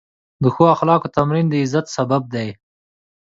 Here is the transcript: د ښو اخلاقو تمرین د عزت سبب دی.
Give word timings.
د 0.41 0.43
ښو 0.53 0.63
اخلاقو 0.75 1.13
تمرین 1.17 1.45
د 1.49 1.53
عزت 1.63 1.85
سبب 1.97 2.23
دی. 2.33 2.49